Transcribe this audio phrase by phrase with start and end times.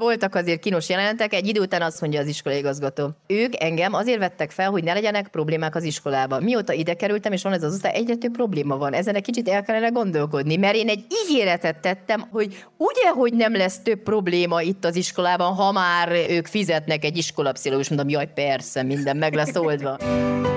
[0.00, 3.10] Voltak azért kínos jelenetek, egy idő után azt mondja az iskolai igazgató.
[3.26, 6.42] Ők engem azért vettek fel, hogy ne legyenek problémák az iskolában.
[6.42, 8.92] Mióta ide kerültem, és van ez az osztály, egyre több probléma van.
[8.92, 13.56] Ezen egy kicsit el kellene gondolkodni, mert én egy ígéretet tettem, hogy ugye, hogy nem
[13.56, 18.82] lesz több probléma itt az iskolában, ha már ők fizetnek egy iskolapszichológus, mondom, jaj, persze,
[18.82, 19.96] minden meg lesz oldva.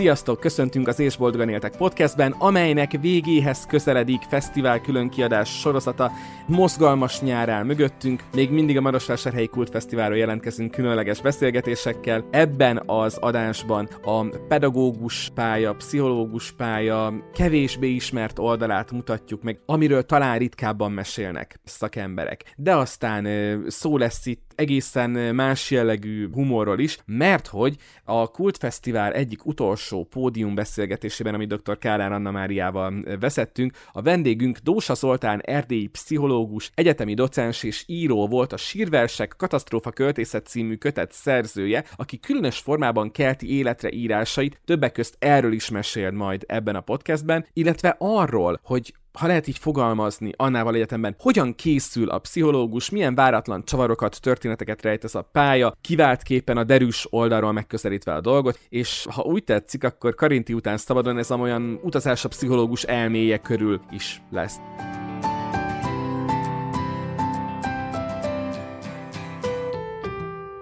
[0.00, 0.40] Sziasztok!
[0.40, 6.10] Köszöntünk az És Boldogan Éltek podcastben, amelynek végéhez közeledik fesztivál különkiadás sorozata.
[6.46, 12.24] Mozgalmas nyár mögöttünk, még mindig a Marosvásárhelyi Kultfesztiválról jelentkezünk különleges beszélgetésekkel.
[12.30, 20.38] Ebben az adásban a pedagógus pálya, pszichológus pálya kevésbé ismert oldalát mutatjuk meg, amiről talán
[20.38, 22.54] ritkábban mesélnek szakemberek.
[22.56, 23.26] De aztán
[23.68, 30.54] szó lesz itt egészen más jellegű humorról is, mert hogy a Kultfesztivál egyik utolsó pódium
[30.54, 31.78] beszélgetésében, amit dr.
[31.78, 38.52] Kálán Anna Máriával veszettünk, a vendégünk Dósa Zoltán erdélyi pszichológus, egyetemi docens és író volt
[38.52, 45.16] a Sírversek Katasztrófa Költészet című kötet szerzője, aki különös formában kelti életre írásait többek közt
[45.18, 50.74] erről is mesél majd ebben a podcastben, illetve arról, hogy ha lehet így fogalmazni, annával
[50.74, 56.64] egyetemben, hogyan készül a pszichológus, milyen váratlan csavarokat, történeteket rejtesz a pálya, kivált képen a
[56.64, 61.80] derűs oldalról megközelítve a dolgot, és ha úgy tetszik, akkor Karinti után szabadon ez olyan
[61.82, 64.56] utazás a pszichológus elméje körül is lesz.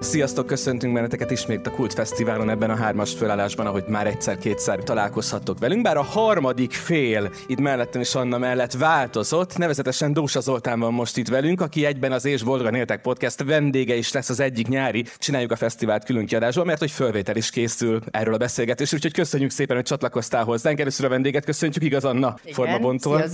[0.08, 5.58] Sziasztok, köszöntünk benneteket ismét a Kult Fesztiválon ebben a hármas fölállásban, ahogy már egyszer-kétszer találkozhattok
[5.58, 10.92] velünk, bár a harmadik fél itt mellettem is Anna mellett változott, nevezetesen Dósa Zoltán van
[10.92, 14.68] most itt velünk, aki egyben az És Boldogan Éltek Podcast vendége is lesz az egyik
[14.68, 19.24] nyári, csináljuk a fesztivált külön kiadásból, mert hogy fölvétel is készül erről a beszélgetésről, úgyhogy
[19.24, 20.80] köszönjük szépen, hogy csatlakoztál hozzánk.
[20.80, 23.24] Először a vendéget köszöntjük, igaz Anna, formabontól.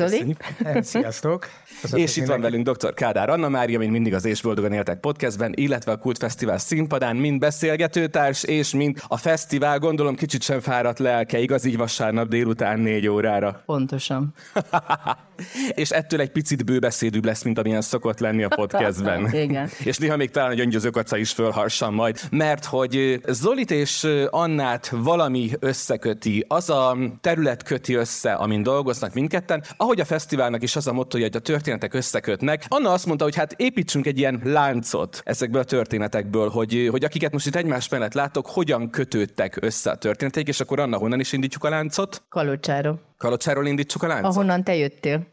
[0.80, 1.48] Sziasztok!
[1.92, 2.94] És itt van velünk dr.
[2.94, 7.16] Kádár Anna Mária, mint mindig az És Boldogan Éltek Podcastben, illetve a Kult Fesztivál színpadán,
[7.16, 12.80] mind beszélgetőtárs, és mind a fesztivál, gondolom kicsit sem fáradt lelke, igaz így vasárnap délután
[12.80, 13.62] négy órára.
[13.66, 14.34] Pontosan.
[15.82, 19.32] és ettől egy picit bőbeszédűbb lesz, mint amilyen szokott lenni a podcastben.
[19.44, 19.68] Igen.
[19.84, 24.88] és néha még talán a gyöngyöző kaca is fölharsan majd, mert hogy Zolit és Annát
[24.88, 30.86] valami összeköti, az a terület köti össze, amin dolgoznak mindketten, ahogy a fesztiválnak is az
[30.86, 32.64] a motto, hogy a történetek összekötnek.
[32.68, 37.32] Anna azt mondta, hogy hát építsünk egy ilyen láncot ezekből a történetekből, hogy, hogy akiket
[37.32, 41.32] most itt egymás mellett látok, hogyan kötődtek össze a történetek, és akkor Anna, honnan is
[41.32, 42.22] indítjuk a láncot?
[42.28, 43.00] Kalocsáról.
[43.16, 44.30] Kalocsáról indítsuk a láncot?
[44.32, 45.26] Ahonnan te jöttél.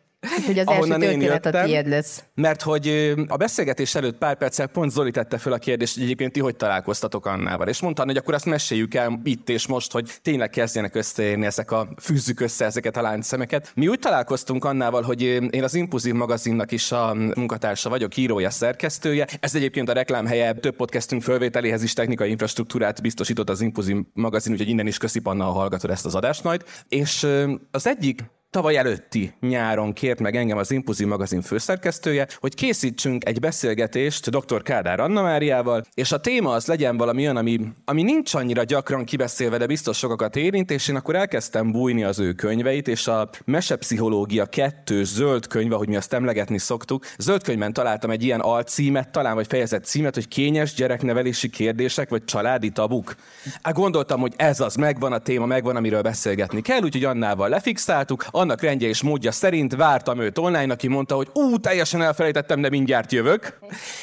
[0.46, 2.24] Hogy az első történet a tiéd lesz.
[2.36, 6.32] Mert hogy a beszélgetés előtt pár perccel pont Zoli tette fel a kérdést, hogy egyébként
[6.32, 7.68] ti hogy találkoztatok Annával.
[7.68, 11.72] És mondta, hogy akkor azt meséljük el itt és most, hogy tényleg kezdjenek összeérni ezek
[11.72, 13.72] a, fűzzük össze ezeket a láncszemeket.
[13.76, 19.28] Mi úgy találkoztunk Annával, hogy én az Impulzív magazinnak is a munkatársa vagyok, írója, szerkesztője.
[19.40, 24.70] Ez egyébként a reklámhelye több podcastünk fölvételéhez is technikai infrastruktúrát biztosított az Impulzív magazin, úgyhogy
[24.70, 26.64] innen is köszi Panna, ha hallgatod ezt az adást majd.
[26.88, 27.28] És
[27.72, 33.40] az egyik tavaly előtti nyáron kért meg engem az Impulzív magazin főszerkesztője, hogy készítsünk egy
[33.40, 34.62] beszélgetést dr.
[34.62, 39.06] Kádár Anna Máriával, és a téma az legyen valami olyan, ami, ami nincs annyira gyakran
[39.06, 43.30] kibeszélve, de biztos sokakat érint, és én akkor elkezdtem bújni az ő könyveit, és a
[43.46, 49.10] Mesepszichológia 2 zöld könyv, ahogy mi azt emlegetni szoktuk, zöld könyvben találtam egy ilyen alcímet,
[49.10, 53.16] talán vagy fejezett címet, hogy kényes gyereknevelési kérdések, vagy családi tabuk.
[53.62, 58.26] Hát gondoltam, hogy ez az, megvan a téma, megvan, amiről beszélgetni kell, úgyhogy Annával lefixáltuk,
[58.42, 62.70] annak rendje és módja szerint vártam őt online, aki mondta, hogy ú, teljesen elfelejtettem, de
[62.70, 63.60] mindjárt jövök.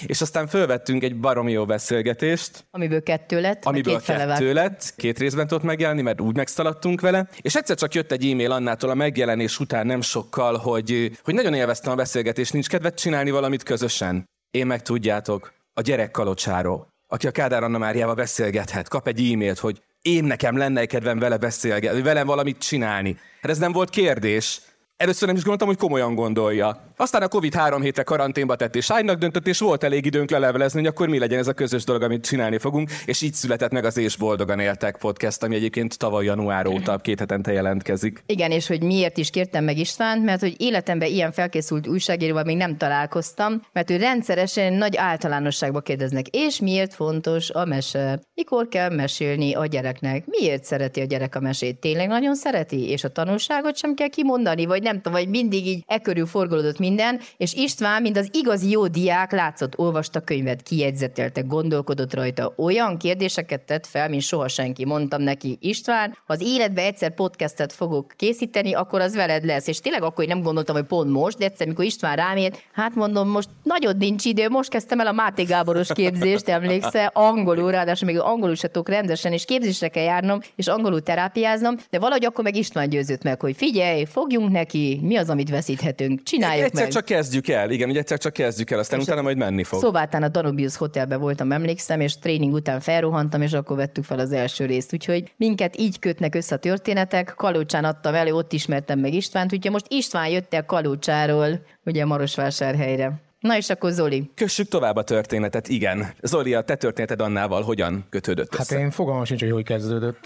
[0.07, 2.65] És aztán fölvettünk egy baromi jó beszélgetést.
[2.71, 7.29] Amiből kettő lett, Amiből két kettő lett, két részben tudott megjelenni, mert úgy megszaladtunk vele.
[7.41, 11.55] És egyszer csak jött egy e-mail Annától a megjelenés után nem sokkal, hogy, hogy nagyon
[11.55, 14.25] élveztem a beszélgetést, nincs kedvet csinálni valamit közösen.
[14.51, 19.59] Én meg tudjátok, a gyerek kalocsáról, aki a Kádár Anna Máriával beszélgethet, kap egy e-mailt,
[19.59, 19.83] hogy
[20.15, 23.19] én nekem lenne kedvem vele beszélgetni, velem valamit csinálni.
[23.41, 24.61] Hát ez nem volt kérdés.
[24.97, 26.88] Először nem is gondoltam, hogy komolyan gondolja.
[27.01, 30.79] Aztán a Covid három hétre karanténba tett és ágynak döntött, és volt elég időnk lelevelezni,
[30.79, 33.85] hogy akkor mi legyen ez a közös dolog, amit csinálni fogunk, és így született meg
[33.85, 38.23] az És Boldogan Éltek podcast, ami egyébként tavaly január óta két hetente jelentkezik.
[38.27, 42.57] Igen, és hogy miért is kértem meg Istvánt, mert hogy életemben ilyen felkészült újságíróval még
[42.57, 48.21] nem találkoztam, mert ő rendszeresen nagy általánosságba kérdeznek, és miért fontos a mese?
[48.35, 50.25] Mikor kell mesélni a gyereknek?
[50.27, 51.81] Miért szereti a gyerek a mesét?
[51.81, 52.89] Tényleg nagyon szereti?
[52.89, 56.79] És a tanulságot sem kell kimondani, vagy nem tudom, vagy mindig így e körül forgolódott
[56.89, 62.53] minden, és István, mint az igazi jó diák, látszott, olvasta könyvet, kijegyzetelte, gondolkodott rajta.
[62.57, 64.85] Olyan kérdéseket tett fel, mint soha senki.
[64.85, 69.67] Mondtam neki, István, ha az életbe egyszer podcastet fogok készíteni, akkor az veled lesz.
[69.67, 72.63] És tényleg akkor én nem gondoltam, hogy pont most, de egyszer, mikor István rám ért,
[72.73, 77.71] hát mondom, most nagyon nincs idő, most kezdtem el a Máté Gáboros képzést, emlékszel, angolul,
[77.71, 82.25] ráadásul még angolul se tudok rendesen, és képzésre kell járnom, és angolul terápiáznom, de valahogy
[82.25, 86.93] akkor meg István győzött meg, hogy figyelj, fogjunk neki, mi az, amit veszíthetünk, csináljuk meg.
[86.93, 89.81] csak kezdjük el, igen, ugye egyszer csak kezdjük el, aztán És utána majd menni fog.
[89.81, 94.33] Szobátán a Danubius Hotelben voltam, emlékszem, és tréning után felrohantam, és akkor vettük fel az
[94.33, 94.93] első részt.
[94.93, 97.33] Úgyhogy minket így kötnek össze a történetek.
[97.37, 103.13] Kalócsán adtam elő, ott ismertem meg Istvánt, úgyhogy most István jött el Kalócsáról, ugye Marosvásárhelyre.
[103.41, 104.31] Na és akkor Zoli.
[104.35, 106.07] Kössük tovább a történetet, igen.
[106.23, 108.79] Zoli, a te történeted Annával hogyan kötődött Hát össze?
[108.79, 110.19] én fogalmam sincs, hogy hogy kezdődött.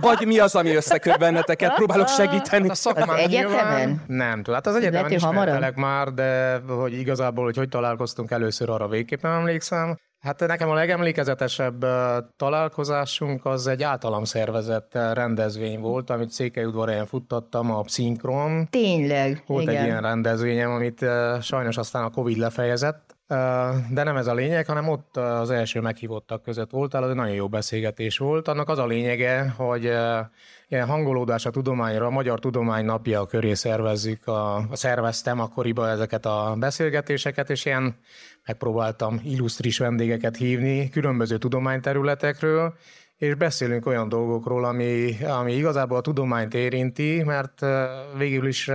[0.00, 1.74] Vagy mi az, ami összeköt benneteket?
[1.74, 2.68] Próbálok segíteni.
[2.68, 3.50] A szakmán Az egyetemen?
[3.56, 4.54] nyilván- Nem tudom.
[4.54, 9.32] Hát az egyetemen ismertelek már, de hogy igazából, hogy hogy találkoztunk először, arra végképp nem
[9.32, 9.96] emlékszem.
[10.20, 11.84] Hát nekem a legemlékezetesebb
[12.36, 18.66] találkozásunk az egy általam szervezett rendezvény volt, amit Székelyudvarhelyen futtattam, a Pszinkron.
[18.70, 19.42] Tényleg.
[19.46, 19.76] Volt igen.
[19.76, 21.04] egy ilyen rendezvényem, amit
[21.40, 23.16] sajnos aztán a Covid lefejezett,
[23.90, 27.34] de nem ez a lényeg, hanem ott az első meghívottak között voltál, az egy nagyon
[27.34, 28.48] jó beszélgetés volt.
[28.48, 29.84] Annak az a lényege, hogy
[30.68, 36.54] ilyen hangolódás a tudományra, a Magyar Tudomány Napja köré szervezzük, a, szerveztem akkoriban ezeket a
[36.58, 37.96] beszélgetéseket, és ilyen
[38.46, 42.74] megpróbáltam illusztris vendégeket hívni különböző tudományterületekről,
[43.16, 47.60] és beszélünk olyan dolgokról, ami, ami igazából a tudományt érinti, mert
[48.16, 48.70] végül is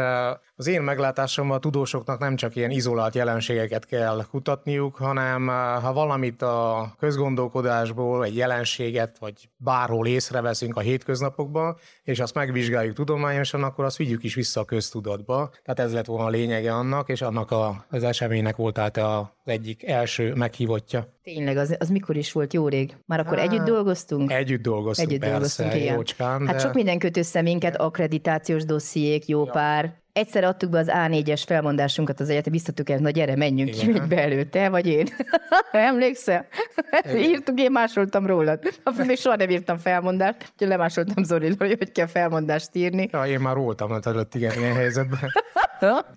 [0.59, 5.93] az én meglátásomban a tudósoknak nem csak ilyen izolált jelenségeket kell kutatniuk, hanem ö, ha
[5.93, 13.85] valamit a közgondolkodásból, egy jelenséget, vagy bárhol észreveszünk a hétköznapokban, és azt megvizsgáljuk tudományosan, akkor
[13.85, 15.49] azt vigyük is vissza a köztudatba.
[15.63, 19.25] Tehát ez lett volna a lényege annak, és annak a, az eseménynek volt tehát az
[19.45, 21.07] egyik első meghívottja.
[21.23, 22.95] Tényleg, az, az mikor is volt jó rég?
[23.05, 24.31] Már akkor együtt dolgoztunk?
[24.31, 25.95] Együtt dolgoztunk, Együtt persze, dolgoztunk, igen.
[25.95, 26.61] jócskán, Hát de...
[26.61, 30.05] sok minden köt össze minket, akkreditációs dossziék, jó pár.
[30.17, 33.91] Egyszer adtuk be az A4-es felmondásunkat az egyetem, biztattuk el, na gyere, menjünk ki, Igen.
[33.91, 35.07] még be előtte, vagy én.
[35.71, 36.47] Emlékszel?
[37.15, 38.59] Írtuk, én másoltam rólad.
[39.05, 43.09] Még soha nem írtam felmondást, úgyhogy lemásoltam Zoliról, hogy kell felmondást írni.
[43.11, 45.19] Ja, én már voltam az előtt igen, ilyen helyzetben.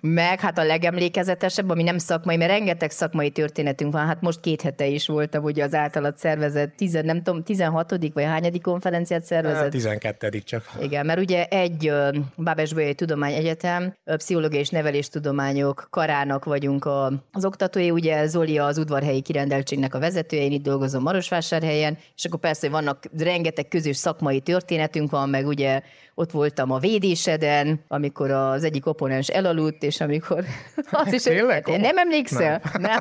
[0.00, 4.06] Meg hát a legemlékezetesebb, ami nem szakmai, mert rengeteg szakmai történetünk van.
[4.06, 7.94] Hát most két hete is voltam, ugye az általad szervezett, tizen, nem tudom, 16.
[8.12, 9.70] vagy hányadik konferenciát szervezett?
[9.70, 10.64] 12 csak.
[10.80, 17.44] Igen, mert ugye egy ö, Bábes-Bolyai Tudományegyetem, ö, Pszichológiai és Neveléstudományok karának vagyunk a, az
[17.44, 22.60] oktatói, ugye Zoli az udvarhelyi kirendeltségnek a vezetője, én itt dolgozom Marosvásárhelyen, és akkor persze
[22.60, 25.82] hogy vannak rengeteg közös szakmai történetünk van, meg ugye
[26.20, 30.44] ott voltam a védéseden, amikor az egyik oponens elaludt, és amikor...
[30.90, 31.66] Az is, Tényleg?
[31.66, 32.60] nem emlékszel?
[32.72, 32.82] Nem.
[32.82, 32.98] nem.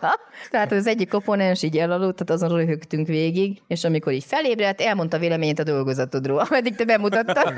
[0.50, 5.18] tehát az egyik oponens így elaludt, tehát azon röhögtünk végig, és amikor így felébredt, elmondta
[5.18, 7.54] véleményét a dolgozatodról, ameddig te bemutattad.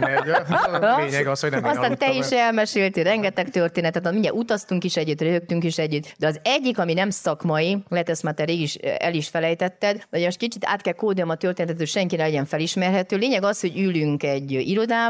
[0.99, 2.38] Lényeg az, hogy nem Aztán te is el.
[2.38, 7.11] elmeséltél rengeteg történetet, mindjárt utaztunk is együtt, röhögtünk is együtt, de az egyik, ami nem
[7.11, 10.93] szakmai, lehet ezt már te rég is, el is felejtetted, de most kicsit át kell
[10.93, 13.16] kódolnom a történetet, hogy senki ne legyen felismerhető.
[13.16, 15.02] Lényeg az, hogy ülünk egy irodában,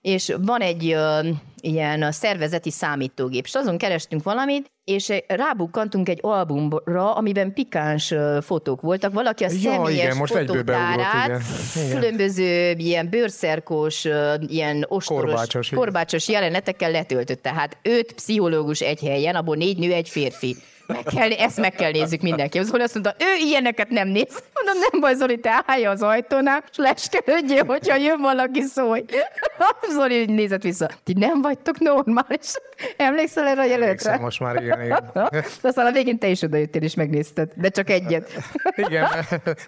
[0.00, 1.28] és van egy ö,
[1.60, 9.12] ilyen szervezeti számítógép, és azon kerestünk valamit, és rábukkantunk egy albumra, amiben pikáns fotók voltak.
[9.12, 11.42] Valaki a Ja, személyes igen, most egyből beugrott, fotótárát, igen.
[11.84, 12.00] Igen.
[12.00, 14.04] különböző ilyen bőrszerkós,
[14.46, 17.42] ilyen ostoros, Korbácsos, korbácsos jelenetekkel letöltött.
[17.42, 20.56] Tehát öt pszichológus egy helyen, abból négy nő, egy férfi.
[20.92, 22.62] Meg kell, ezt meg kell nézzük mindenki.
[22.62, 24.42] Zoli azt mondta, ő ilyeneket nem néz.
[24.54, 29.04] Mondom, nem baj, Zoli, te állja az ajtónál, és leskelődjél, hogyha jön valaki szólj.
[29.96, 30.90] Zoli így nézett vissza.
[31.04, 32.52] Ti nem vagytok normális.
[32.96, 34.18] Emlékszel erre a jelentre?
[34.18, 35.10] most már, igen, igen.
[35.62, 38.30] Aztán a végén te is odajöttél és megnézted, de csak egyet.
[38.88, 39.08] Igen,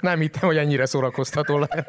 [0.00, 1.86] nem hittem, hogy ennyire szórakoztató lehet.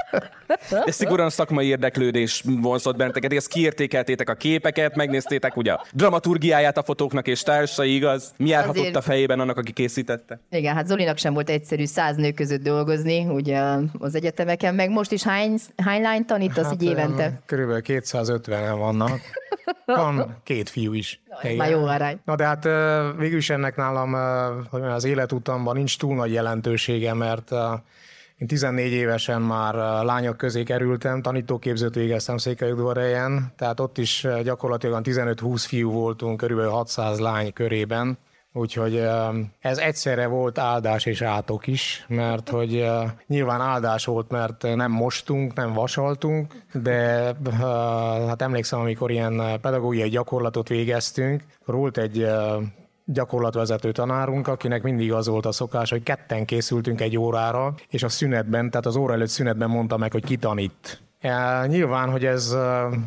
[0.85, 6.83] De szigorúan szakmai érdeklődés vonzott benneteket, ezt kiértékeltétek a képeket, megnézték ugye a dramaturgiáját a
[6.83, 8.33] fotóknak és társai, igaz?
[8.37, 10.39] Mi járhatott Azért- a fejében annak, aki készítette?
[10.49, 13.61] Igen, hát Zolinak sem volt egyszerű száz nő között dolgozni, ugye
[13.99, 17.41] az egyetemeken, meg most is hány, hány lány tanítasz hát, így évente?
[17.45, 19.19] Körülbelül 250-en vannak.
[19.85, 21.21] Van két fiú is.
[21.41, 21.55] Igen.
[21.55, 22.19] Már jó arány.
[22.25, 26.31] Na de hát ö, végül is ennek nálam ö, hogy az életutamban nincs túl nagy
[26.31, 27.73] jelentősége, mert ö,
[28.37, 35.35] én 14 évesen már lányok közé kerültem, tanítóképzőt végeztem Székelyudvarhelyen, tehát ott is gyakorlatilag olyan
[35.35, 38.17] 15-20 fiú voltunk, körülbelül 600 lány körében,
[38.55, 39.07] Úgyhogy
[39.59, 42.85] ez egyszerre volt áldás és átok is, mert hogy
[43.27, 47.33] nyilván áldás volt, mert nem mostunk, nem vasaltunk, de
[48.27, 52.27] hát emlékszem, amikor ilyen pedagógiai gyakorlatot végeztünk, volt egy
[53.05, 58.09] gyakorlatvezető tanárunk, akinek mindig az volt a szokás, hogy ketten készültünk egy órára, és a
[58.09, 61.01] szünetben, tehát az óra előtt szünetben mondta meg, hogy ki tanít.
[61.23, 62.57] Ja, nyilván, hogy ez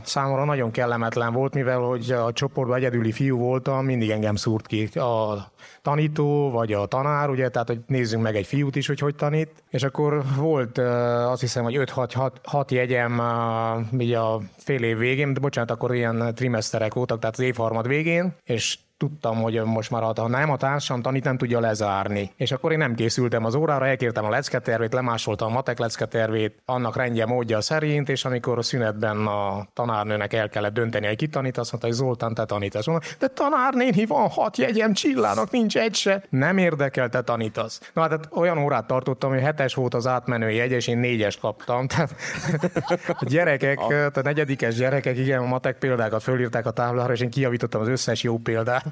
[0.03, 4.85] számomra nagyon kellemetlen volt, mivel hogy a csoportban egyedüli fiú voltam, mindig engem szúrt ki
[4.99, 5.47] a
[5.83, 9.63] tanító, vagy a tanár, ugye, tehát hogy nézzünk meg egy fiút is, hogy hogy tanít.
[9.71, 10.79] És akkor volt
[11.29, 13.23] azt hiszem, hogy 5-6 jegyem
[13.99, 18.35] így a fél év végén, de bocsánat, akkor ilyen trimeszterek voltak, tehát az évharmad végén,
[18.45, 22.33] és tudtam, hogy most már ha nem a társam tanít, nem tudja lezárni.
[22.37, 26.97] És akkor én nem készültem az órára, elkértem a lecketervét, lemásoltam a matek lecketervét, annak
[26.97, 31.71] rendje módja szerint, és amikor a szünetben a tanárnőnek el kellett dönteni, hogy tanít, azt
[31.71, 32.87] mondta, hogy Zoltán, te tanítasz.
[32.87, 36.23] Mondta, de tanárnéni van hat jegyem, csillának nincs egy se.
[36.29, 37.91] Nem érdekel, te tanítasz.
[37.95, 41.87] Na hát olyan órát tartottam, hogy hetes volt az átmenő jegy, és én négyes kaptam.
[41.89, 42.11] Tehát
[43.09, 43.79] a gyerekek,
[44.15, 48.23] a negyedikes gyerekek, igen, a matek példákat fölírták a táblára, és én kijavítottam az összes
[48.23, 48.86] jó példát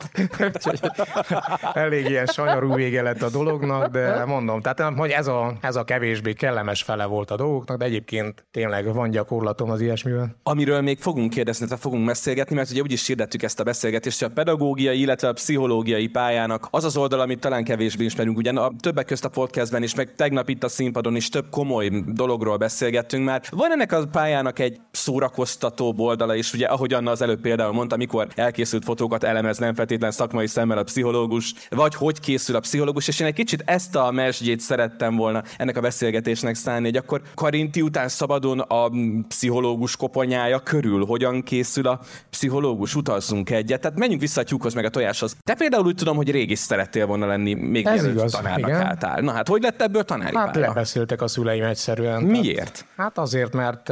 [1.74, 5.84] elég ilyen sanyarú vége lett a dolognak, de mondom, tehát hogy ez a, ez a
[5.84, 10.36] kevésbé kellemes fele volt a dolgoknak, de egyébként tényleg van gyakorlatom az ilyesmivel.
[10.42, 14.18] Amiről még fogunk kérdezni, tehát fogunk beszélgetni, mert ugye úgy is hirdettük ezt a beszélgetést,
[14.18, 18.36] hogy a pedagógiai, illetve a pszichológiai pályának az az oldal, amit talán kevésbé ismerünk.
[18.36, 21.90] Ugyan a többek közt a podcastben is, meg tegnap itt a színpadon is több komoly
[22.06, 23.42] dologról beszélgettünk már.
[23.50, 27.94] Van ennek a pályának egy szórakoztató oldala is, ugye ahogy Anna az előbb például mondta,
[27.94, 33.08] amikor elkészült fotókat elemez, nem feltétlen szakmai szemmel a pszichológus, vagy hogy készül a pszichológus,
[33.08, 37.22] és én egy kicsit ezt a mesdjét szerettem volna ennek a beszélgetésnek szállni, hogy akkor
[37.34, 38.90] Karinti után szabadon a
[39.28, 42.00] pszichológus koponyája körül hogyan készül a
[42.30, 43.80] pszichológus, utazzunk egyet.
[43.80, 45.36] Tehát menjünk vissza a tyúkhoz meg a tojáshoz.
[45.42, 48.80] Te például úgy tudom, hogy régis szerettél volna lenni, még Ez igaz, tanárnak igen.
[48.80, 49.20] álltál.
[49.20, 50.66] Na hát, hogy lett ebből tanári Hát pálya?
[50.66, 52.22] lebeszéltek a szüleim egyszerűen.
[52.22, 52.54] Miért?
[52.56, 53.88] Tehát, hát azért, mert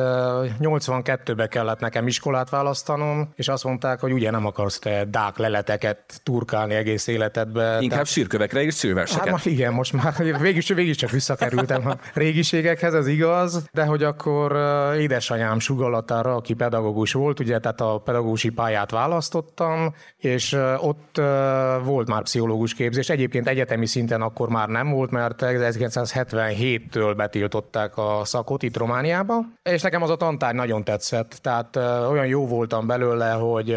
[0.61, 5.81] 82-be kellett nekem iskolát választanom, és azt mondták, hogy ugye nem akarsz te dák leletek
[5.82, 7.72] sírköveket turkálni egész életedbe.
[7.72, 8.06] Inkább Tehát...
[8.06, 9.28] sírkövekre és szőverseket.
[9.28, 14.56] Hát igen, most már végig, végig csak visszakerültem a régiségekhez, ez igaz, de hogy akkor
[14.98, 21.20] édesanyám sugallatára, aki pedagógus volt, ugye, tehát a pedagógusi pályát választottam, és ott
[21.84, 23.08] volt már pszichológus képzés.
[23.08, 29.82] Egyébként egyetemi szinten akkor már nem volt, mert 1977-től betiltották a szakot itt Romániába, és
[29.82, 31.38] nekem az a tantár nagyon tetszett.
[31.42, 31.76] Tehát
[32.10, 33.74] olyan jó voltam belőle, hogy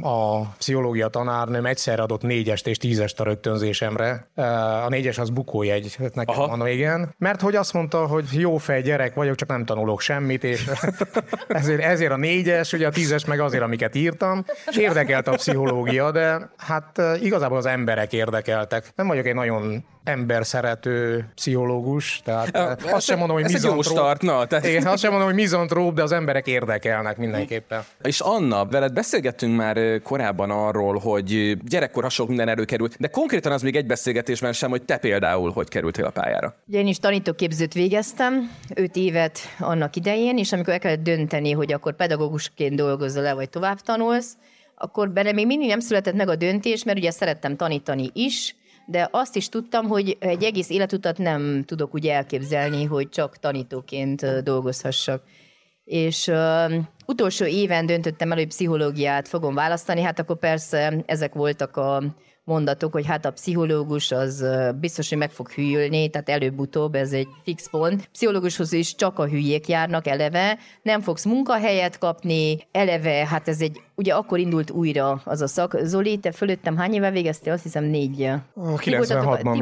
[0.00, 4.28] a pszichológia tan tanárnőm egyszer adott négyest és tízest a rögtönzésemre.
[4.84, 6.46] A négyes az bukójegy, nekem Aha.
[6.46, 7.14] mondom, igen.
[7.18, 10.70] Mert hogy azt mondta, hogy jó fej gyerek vagyok, csak nem tanulok semmit, és
[11.48, 16.10] ezért, ezért a négyes, ugye a tízes meg azért, amiket írtam, és érdekelt a pszichológia,
[16.10, 18.92] de hát igazából az emberek érdekeltek.
[18.94, 24.18] Nem vagyok egy nagyon ember szerető pszichológus, tehát ja, azt sem mondom, hogy mizantróp.
[24.46, 24.66] Tehát...
[24.66, 27.84] Igen, azt sem mondom, hogy mizantróp, de az emberek érdekelnek mindenképpen.
[28.02, 33.62] És Anna, veled beszélgettünk már korábban arról, hogy gyerekkor sok minden előkerült, de konkrétan az
[33.62, 36.56] még egy beszélgetésben sem, hogy te például hogy kerültél a pályára.
[36.66, 41.72] Ugye én is tanítóképzőt végeztem, öt évet annak idején, és amikor el kellett dönteni, hogy
[41.72, 44.32] akkor pedagógusként dolgozol le, vagy tovább tanulsz,
[44.74, 49.08] akkor benne még mindig nem született meg a döntés, mert ugye szerettem tanítani is, de
[49.10, 55.22] azt is tudtam, hogy egy egész életutat nem tudok úgy elképzelni, hogy csak tanítóként dolgozhassak.
[55.84, 56.74] És uh,
[57.06, 62.02] utolsó éven döntöttem el, hogy pszichológiát fogom választani, hát akkor persze ezek voltak a
[62.46, 64.44] mondatok, hogy hát a pszichológus az
[64.80, 68.08] biztos, hogy meg fog hűlni, tehát előbb-utóbb ez egy fix pont.
[68.12, 73.80] Pszichológushoz is csak a hülyék járnak eleve, nem fogsz munkahelyet kapni, eleve, hát ez egy,
[73.96, 75.76] ugye akkor indult újra az a szak.
[75.82, 77.52] Zoli, te fölöttem hány éve végeztél?
[77.52, 78.30] Azt hiszem négy.
[78.54, 78.96] Oh, ti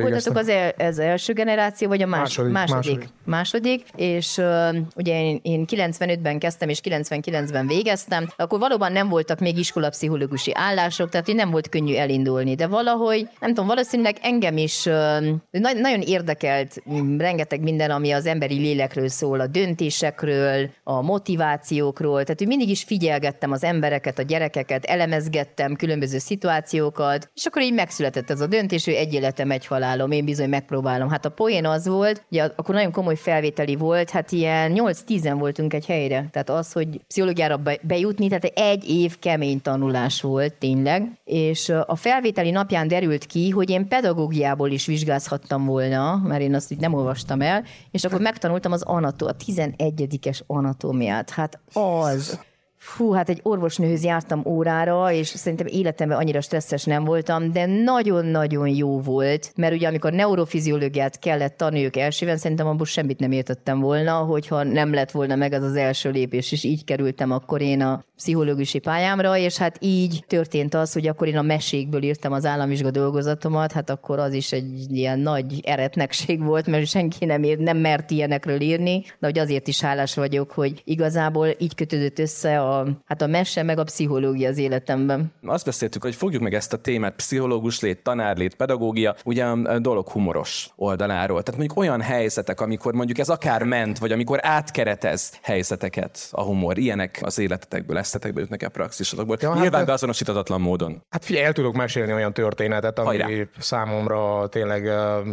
[0.01, 3.85] voltatok, az el, ez első generáció, vagy a más, második, második, második.
[3.85, 3.85] második.
[3.97, 9.59] és uh, ugye én, én 95-ben kezdtem, és 99-ben végeztem, akkor valóban nem voltak még
[9.59, 15.73] iskolapszichológusi állások, tehát nem volt könnyű elindulni, de valahogy, nem tudom, valószínűleg engem is na-
[15.75, 16.83] nagyon érdekelt
[17.19, 22.83] rengeteg minden, ami az emberi lélekről szól, a döntésekről, a motivációkról, tehát hogy mindig is
[22.83, 28.85] figyelgettem az embereket, a gyerekeket, elemezgettem különböző szituációkat, és akkor így megszületett ez a döntés,
[28.85, 31.09] hogy egy életem, egy halálom, én bizony megpróbálom.
[31.09, 35.75] Hát a poén az volt, ugye akkor nagyon komoly felvételi volt, hát ilyen 8-10 voltunk
[35.75, 41.69] egy helyre, tehát az, hogy pszichológiára bejutni, tehát egy év kemény tanulás volt tényleg, és
[41.87, 46.73] a felvételi nap napján derült ki, hogy én pedagógiából is vizsgázhattam volna, mert én azt
[46.73, 51.31] így nem olvastam el, és akkor megtanultam az anató, a 11-es anatómiát.
[51.31, 52.39] Hát az
[52.85, 58.69] Fú, hát egy orvosnőhöz jártam órára, és szerintem életemben annyira stresszes nem voltam, de nagyon-nagyon
[58.69, 64.13] jó volt, mert ugye amikor neurofiziológiát kellett tanuljuk elsőben, szerintem abból semmit nem értettem volna,
[64.13, 68.05] hogyha nem lett volna meg az az első lépés, és így kerültem akkor én a
[68.17, 72.91] pszichológusi pályámra, és hát így történt az, hogy akkor én a mesékből írtam az államvizsga
[72.91, 77.77] dolgozatomat, hát akkor az is egy ilyen nagy eretnekség volt, mert senki nem, ír, nem
[77.77, 82.74] mert ilyenekről írni, de hogy azért is hálás vagyok, hogy igazából így kötődött össze a,
[83.05, 85.33] hát a mese meg a pszichológia az életemben.
[85.47, 89.79] Azt beszéltük, hogy fogjuk meg ezt a témát, pszichológus lét, tanár lét, pedagógia, ugye a
[89.79, 91.43] dolog humoros oldaláról.
[91.43, 96.79] Tehát mondjuk olyan helyzetek, amikor mondjuk ez akár ment, vagy amikor átkeretez helyzeteket a humor,
[96.79, 99.37] ilyenek az életetekből esztetekbe jutnak el praxisotokból.
[99.41, 101.03] Ja, Nyilván hát, beazonosíthatatlan módon.
[101.09, 103.45] Hát figyelj, el tudok mesélni olyan történetet, ami Hajrá.
[103.59, 104.91] számomra tényleg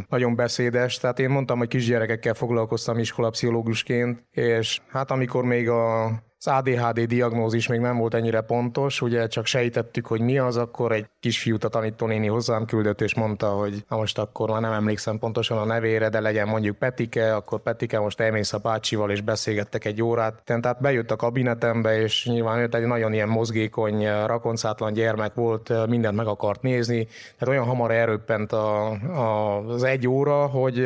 [0.10, 0.98] nagyon beszédes.
[0.98, 6.12] Tehát én mondtam, hogy kisgyerekekkel foglalkoztam iskolapszichológusként, és hát amikor még a
[6.44, 10.92] az ADHD diagnózis még nem volt ennyire pontos, ugye csak sejtettük, hogy mi az, akkor
[10.92, 15.20] egy kisfiút a tanítónéni hozzám küldött, és mondta, hogy na most akkor már nem emlékszem
[15.20, 19.86] pontosan a nevére, de legyen mondjuk Petike, akkor Petike most elmész a bácsival, és beszélgettek
[19.86, 20.42] egy órát.
[20.44, 26.16] Tehát bejött a kabinetembe, és nyilván ő egy nagyon ilyen mozgékony, rakoncátlan gyermek volt, mindent
[26.16, 27.06] meg akart nézni,
[27.38, 30.78] tehát olyan hamar elröppent a, a, az egy óra, hogy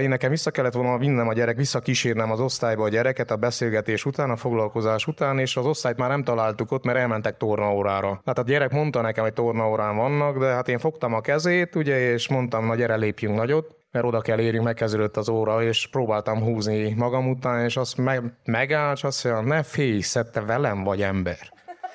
[0.00, 4.04] én nekem vissza kellett volna vinnem a gyerek, visszakísérnem az osztályba a gyereket a beszélgetés
[4.04, 4.64] után, a foglalkozás
[5.06, 8.20] után, és az osztályt már nem találtuk ott, mert elmentek tornaórára.
[8.24, 12.12] Hát a gyerek mondta nekem, hogy tornaórán vannak, de hát én fogtam a kezét, ugye,
[12.12, 16.42] és mondtam, na gyere, lépjünk nagyot mert oda kell érjünk, megkezdődött az óra, és próbáltam
[16.42, 20.00] húzni magam után, és azt meg, megállt, és azt mondja, ne félj,
[20.32, 21.38] te velem vagy ember.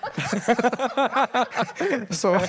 [2.10, 2.41] szóval,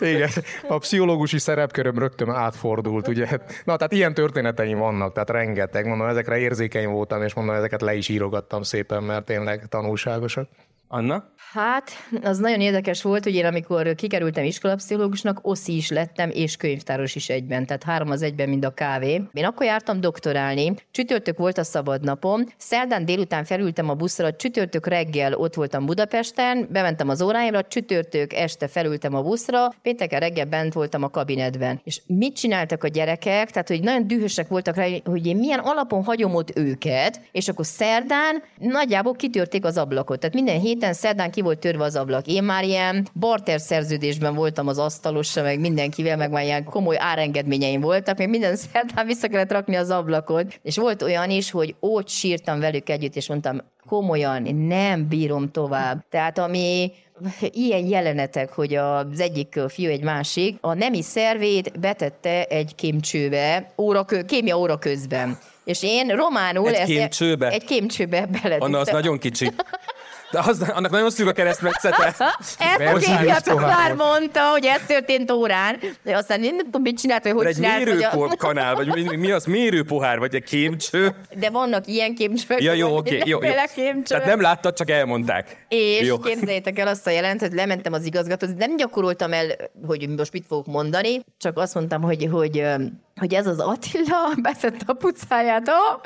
[0.00, 0.30] igen,
[0.68, 3.26] a pszichológusi szerepköröm rögtön átfordult, ugye.
[3.64, 7.94] Na, tehát ilyen történeteim vannak, tehát rengeteg, mondom, ezekre érzékeny voltam, és mondom, ezeket le
[7.94, 10.48] is írogattam szépen, mert tényleg tanulságosak.
[10.88, 11.24] Anna?
[11.52, 11.90] Hát,
[12.22, 17.28] az nagyon érdekes volt, hogy én amikor kikerültem iskolapszichológusnak, oszi is lettem, és könyvtáros is
[17.28, 19.22] egyben, tehát három az egyben, mind a kávé.
[19.32, 24.86] Én akkor jártam doktorálni, csütörtök volt a szabad napom, szerdán délután felültem a buszra, csütörtök
[24.86, 30.72] reggel ott voltam Budapesten, bementem az óráimra, csütörtök este felültem a buszra, pénteken reggel bent
[30.72, 31.80] voltam a kabinetben.
[31.84, 33.50] És mit csináltak a gyerekek?
[33.50, 37.66] Tehát, hogy nagyon dühösek voltak rá, hogy én milyen alapon hagyom ott őket, és akkor
[37.66, 40.18] szerdán nagyjából kitörték az ablakot.
[40.18, 42.26] Tehát minden héten szerdán ki volt törve az ablak.
[42.26, 47.80] Én már ilyen barter szerződésben voltam az asztalossal, meg mindenkivel, meg már ilyen komoly árengedményeim
[47.80, 50.60] voltak, még minden szerdán vissza kellett rakni az ablakot.
[50.62, 56.04] És volt olyan is, hogy ott sírtam velük együtt, és mondtam, komolyan, nem bírom tovább.
[56.10, 56.92] Tehát ami
[57.40, 64.04] ilyen jelenetek, hogy az egyik fiú egy másik, a nemi szervét betette egy kémcsőbe, óra,
[64.26, 65.38] kémia óra közben.
[65.64, 66.68] És én románul...
[66.68, 67.48] Egy kémcsőbe?
[67.48, 68.60] Egy kémcsőbe belettem.
[68.60, 69.50] Anna, az nagyon kicsi.
[70.32, 72.14] De az, annak nagyon szűk a keresztmetszete.
[73.28, 77.22] Ezt a már mondta, hogy ez történt órán, de aztán én nem tudom, mit csinált,
[77.22, 77.88] vagy hogy egy csinált.
[77.88, 81.14] Egy mérőkanál, vagy mi, mi az mérőpohár, vagy egy kémcső.
[81.38, 82.62] De vannak ilyen kémcsők.
[82.62, 83.50] Ja, jó, oké, jó, jó.
[84.04, 85.66] Tehát nem láttad, csak elmondták.
[85.68, 86.18] És jó.
[86.18, 89.46] képzeljétek el azt a jelent, hogy lementem az igazgatóhoz, nem gyakoroltam el,
[89.86, 92.64] hogy most mit fogok mondani, csak azt mondtam, hogy, hogy,
[93.16, 95.68] hogy ez az Attila betett a pucáját.
[95.68, 96.00] Oh!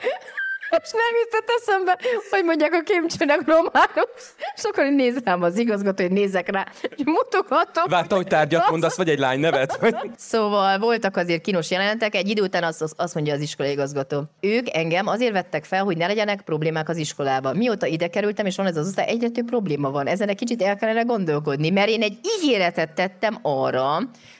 [0.70, 1.98] És nem jutott eszembe,
[2.30, 4.22] hogy mondják a kémcsőnek románus.
[4.54, 7.84] És akkor én néz rám az igazgató, hogy nézek rá, és mutogatom.
[7.88, 9.78] Várta, hogy tárgyat mondasz, vagy egy lány nevet?
[10.16, 14.22] Szóval voltak azért kínos jelenetek, egy idő után azt, azt mondja az iskolai igazgató.
[14.40, 17.56] Ők engem azért vettek fel, hogy ne legyenek problémák az iskolában.
[17.56, 20.06] Mióta ide kerültem, és van ez az osztály, egyre több probléma van.
[20.06, 23.98] Ezen egy kicsit el kellene gondolkodni, mert én egy ígéretet tettem arra,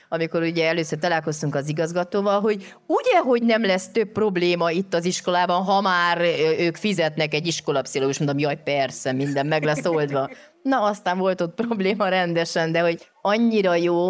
[0.09, 5.05] amikor ugye először találkoztunk az igazgatóval, hogy ugye, hogy nem lesz több probléma itt az
[5.05, 6.21] iskolában, ha már
[6.59, 10.29] ők fizetnek egy iskolapszichológus, mondom, jaj, persze, minden meg lesz oldva.
[10.61, 14.09] Na, aztán volt ott probléma rendesen, de hogy annyira jó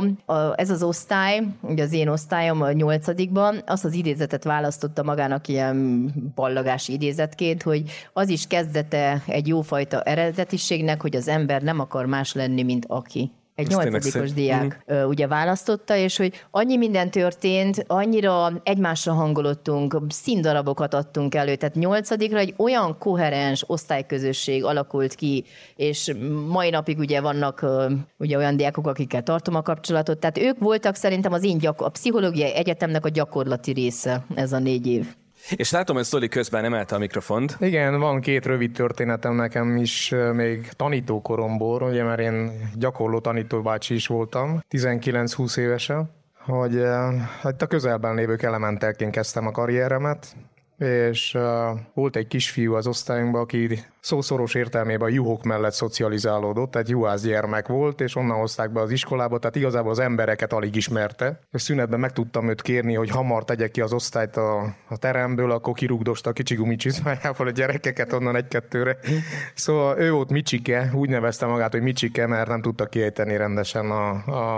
[0.55, 6.09] ez az osztály, ugye az én osztályom a nyolcadikban, azt az idézetet választotta magának ilyen
[6.35, 7.83] ballagás idézetként, hogy
[8.13, 13.31] az is kezdete egy jófajta eredetiségnek, hogy az ember nem akar más lenni, mint aki
[13.57, 15.03] egy nyolcadikos diák mm.
[15.03, 22.37] ugye választotta, és hogy annyi minden történt, annyira egymásra hangolottunk, színdarabokat adtunk elő, tehát nyolcadikra
[22.37, 26.13] egy olyan koherens osztályközösség alakult ki, és
[26.47, 27.65] mai napig ugye vannak
[28.17, 31.89] ugye olyan diákok, akikkel tartom a kapcsolatot, tehát ők voltak szerintem az én gyakor- a
[31.91, 35.15] pszichológiai egyetemnek a gyakorlati része ez a négy év.
[35.55, 37.57] És látom, hogy Szoli közben emelte a mikrofont.
[37.59, 44.07] Igen, van két rövid történetem nekem is még tanítókoromból, ugye mert én gyakorló tanítóbácsi is
[44.07, 46.81] voltam, 19-20 évesen, hogy
[47.41, 50.35] hát a közelben lévő elementelként kezdtem a karrieremet,
[50.77, 51.43] és uh,
[51.93, 57.67] volt egy kisfiú az osztályunkban, aki szószoros értelmében a juhok mellett szocializálódott, tehát juhász gyermek
[57.67, 61.39] volt, és onnan hozták be az iskolába, tehát igazából az embereket alig ismerte.
[61.51, 65.51] És szünetben meg tudtam őt kérni, hogy hamar tegye ki az osztályt a, a teremből,
[65.51, 68.97] akkor kirúgdosta a kicsi gumicsizmájával a gyerekeket onnan egy-kettőre.
[69.53, 74.09] Szóval ő volt Micsike, úgy nevezte magát, hogy Micsike, mert nem tudta kiejteni rendesen a,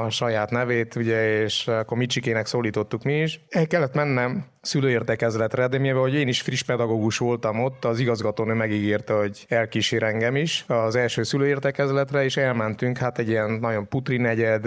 [0.04, 3.42] a saját nevét, ugye, és akkor Micsikének szólítottuk mi is.
[3.50, 8.54] El kellett mennem szülőértekezletre, de mivel hogy én is friss pedagógus voltam ott, az igazgatónő
[8.54, 14.18] megígérte, hogy elkísér engem is az első szülőértekezletre, és elmentünk, hát egy ilyen nagyon putri
[14.18, 14.66] negyed,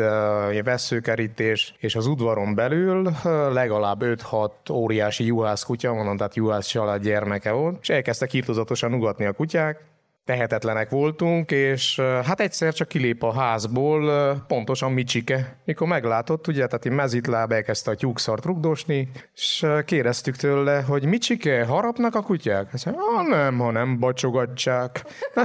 [0.50, 3.10] egy veszőkerítés, és az udvaron belül
[3.52, 9.24] legalább 5-6 óriási juhász kutya, mondom, tehát juhász család gyermeke volt, és elkezdtek írtozatosan ugatni
[9.24, 9.80] a kutyák,
[10.24, 15.56] tehetetlenek voltunk, és hát egyszer csak kilép a házból pontosan Micsike.
[15.64, 21.64] Mikor meglátott, ugye, tehát egy mezitláb elkezdte a tyúkszart rugdosni, és kérdeztük tőle, hogy Micsike,
[21.64, 22.72] harapnak a kutyák?
[22.72, 25.04] Azt mondja, nem, hanem bacsogatják.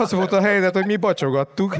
[0.00, 1.76] az volt a helyzet, hogy mi bacsogattuk.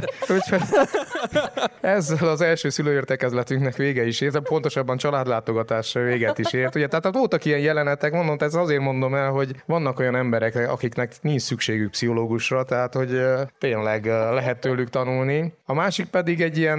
[1.80, 6.74] ezzel az első szülőértekezletünknek vége is ért, pontosabban családlátogatás véget is ért.
[6.74, 10.70] Ugye, tehát voltak ilyen jelenetek, mondom, ez azért mondom el, hogy vannak olyan emberek, emberek,
[10.70, 13.22] akiknek nincs szükségük pszichológusra, tehát hogy
[13.58, 15.54] tényleg lehet tőlük tanulni.
[15.64, 16.78] A másik pedig egy ilyen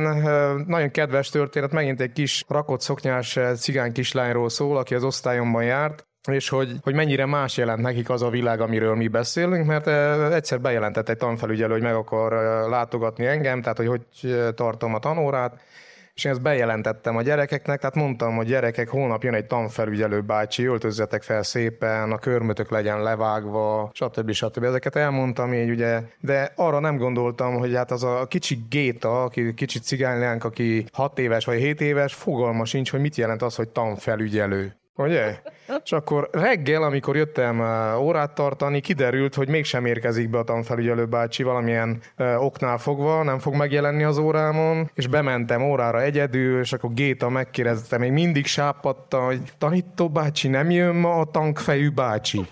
[0.67, 6.05] nagyon kedves történet, megint egy kis rakott szoknyás cigány kislányról szól, aki az osztályomban járt,
[6.31, 9.87] és hogy, hogy mennyire más jelent nekik az a világ, amiről mi beszélünk, mert
[10.33, 12.31] egyszer bejelentett egy tanfelügyelő, hogy meg akar
[12.69, 14.05] látogatni engem, tehát hogy hogy
[14.55, 15.59] tartom a tanórát,
[16.15, 20.65] és én ezt bejelentettem a gyerekeknek, tehát mondtam, hogy gyerekek, holnap jön egy tanfelügyelő bácsi,
[20.65, 24.31] öltözzetek fel szépen, a körmötök legyen levágva, stb.
[24.31, 24.63] stb.
[24.63, 29.53] Ezeket elmondtam így, ugye, de arra nem gondoltam, hogy hát az a kicsi Géta, aki
[29.53, 33.69] kicsi cigánylánk, aki 6 éves vagy 7 éves, fogalma sincs, hogy mit jelent az, hogy
[33.69, 34.75] tanfelügyelő.
[34.95, 35.41] Ugye?
[35.85, 37.61] És akkor reggel, amikor jöttem
[37.97, 42.01] órát tartani, kiderült, hogy mégsem érkezik be a tanfelügyelő bácsi valamilyen
[42.37, 47.97] oknál fogva, nem fog megjelenni az órámon, és bementem órára egyedül, és akkor Géta megkérdezte,
[47.97, 52.45] még mindig sápadta, hogy tanító bácsi, nem jön ma a tankfejű bácsi?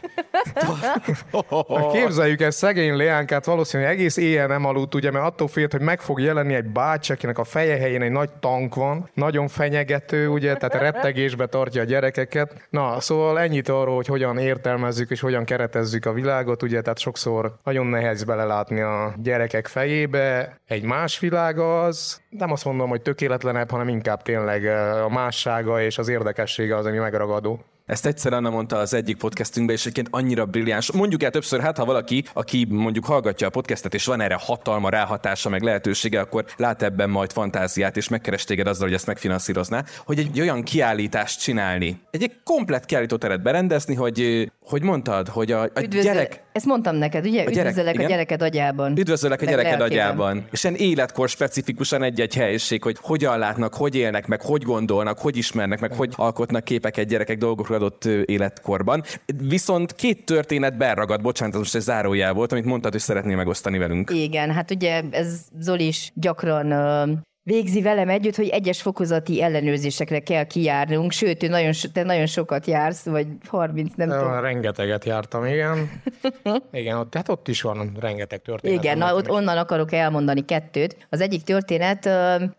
[1.93, 6.01] Képzeljük ezt, szegény Leánkát valószínűleg egész éjjel nem aludt, ugye, mert attól félt, hogy meg
[6.01, 10.55] fog jelenni egy bácsi, akinek a feje helyén egy nagy tank van, nagyon fenyegető, ugye,
[10.55, 12.67] tehát rettegésbe tartja a gyerekeket.
[12.69, 17.55] Na, szóval ennyit arról, hogy hogyan értelmezzük és hogyan keretezzük a világot, ugye, tehát sokszor
[17.63, 20.57] nagyon nehéz belelátni a gyerekek fejébe.
[20.65, 24.65] Egy más világ az, nem azt mondom, hogy tökéletlenebb, hanem inkább tényleg
[25.03, 27.59] a mássága és az érdekessége az, ami megragadó.
[27.85, 30.91] Ezt egyszer Anna mondta az egyik podcastünkben, és egyébként annyira brilliáns.
[30.91, 34.89] Mondjuk el többször, hát ha valaki, aki mondjuk hallgatja a podcastet, és van erre hatalma,
[34.89, 39.83] ráhatása, meg lehetősége, akkor lát ebben majd fantáziát, és megkeres téged azzal, hogy ezt megfinanszírozná,
[40.05, 45.61] hogy egy olyan kiállítást csinálni, egy, egy komplet kiállítóteret berendezni, hogy hogy mondtad, hogy a,
[45.61, 46.43] a gyerek...
[46.51, 47.43] Ezt mondtam neked, ugye?
[47.43, 48.05] A gyerek, Üdvözöllek igen?
[48.05, 48.97] a gyereked agyában.
[48.97, 50.05] Üdvözöllek a gyereked lelkében.
[50.05, 50.45] agyában.
[50.51, 55.37] És ilyen életkor specifikusan egy-egy helyiség, hogy hogyan látnak, hogy élnek, meg hogy gondolnak, hogy
[55.37, 59.03] ismernek, meg hogy alkotnak képeket gyerekek dolgokról adott életkorban.
[59.37, 64.11] Viszont két történet beragad, bocsánat, most egy zárójel volt, amit mondtad, hogy szeretnél megosztani velünk.
[64.13, 66.71] Igen, hát ugye ez Zoli is gyakran
[67.43, 72.65] végzi velem együtt, hogy egyes fokozati ellenőrzésekre kell kijárnunk, sőt, ő nagyon, te nagyon sokat
[72.65, 74.39] jársz, vagy 30, nem tudom.
[74.39, 76.01] Rengeteget jártam, igen.
[76.71, 78.83] igen, ott, tehát ott is van rengeteg történet.
[78.83, 81.07] Igen, na, ott onnan akarok elmondani kettőt.
[81.09, 82.09] Az egyik történet,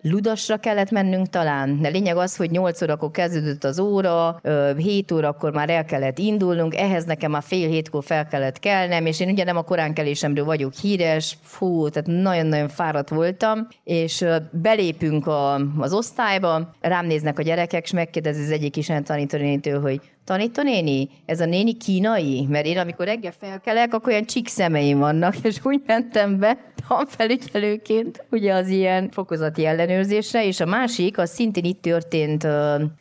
[0.02, 1.80] Ludasra kellett mennünk talán.
[1.80, 6.18] De lényeg az, hogy 8 órakor kezdődött az óra, uh, 7 órakor már el kellett
[6.18, 10.44] indulnunk, ehhez nekem már fél hétkor fel kellett kelnem, és én ugye nem a koránkelésemről
[10.44, 14.36] vagyok híres, fú, tehát nagyon-nagyon fáradt voltam, és uh,
[14.76, 20.00] belépünk a, az osztályba, rám néznek a gyerekek, és megkérdezi az egyik is tanítónénitől, hogy
[20.24, 22.46] tanítónéni, ez a néni kínai?
[22.48, 28.24] Mert én amikor reggel felkelek, akkor olyan csik szemeim vannak, és úgy mentem be tanfelügyelőként,
[28.30, 32.46] ugye az ilyen fokozati ellenőrzésre, és a másik, az szintén itt történt,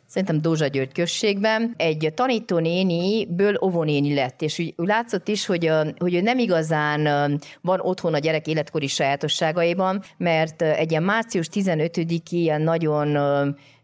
[0.07, 6.21] szerintem Dózsa György községben, egy tanítónéniből óvónéni lett, és úgy látszott is, hogy, hogy ő
[6.21, 13.17] nem igazán van otthon a gyerek életkori sajátosságaiban, mert egy ilyen március 15-i ilyen nagyon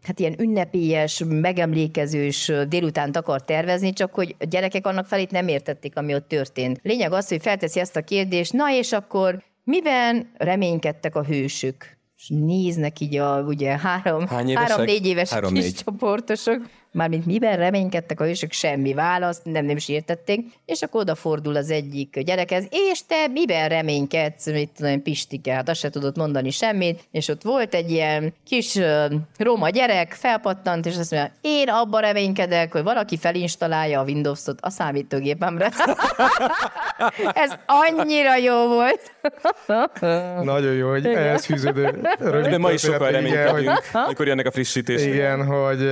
[0.02, 5.96] hát ilyen ünnepélyes, megemlékezős délután akar tervezni, csak hogy a gyerekek annak felét nem értették,
[5.96, 6.80] ami ott történt.
[6.82, 11.98] Lényeg az, hogy felteszi ezt a kérdést, na és akkor miben reménykedtek a hősök?
[12.16, 15.74] És néznek így a ugye három, három négy éves három, kis négy.
[15.74, 21.56] csoportosok, mármint miben reménykedtek a hősök, semmi választ, nem, nem is értették, és akkor odafordul
[21.56, 26.50] az egyik gyerekhez, és te miben reménykedsz, mit tudom, Pistike, hát azt se tudott mondani
[26.50, 31.68] semmit, és ott volt egy ilyen kis uh, roma gyerek, felpattant, és azt mondja, én
[31.68, 35.70] abban reménykedek, hogy valaki felinstalálja a Windows-ot a számítógépemre.
[37.34, 39.00] Ez annyira jó volt.
[40.42, 45.14] Nagyon jó, hogy ehhez fűződő rövid De ma is sokan reménykedünk, amikor jönnek a frissítések.
[45.14, 45.90] Igen, hogy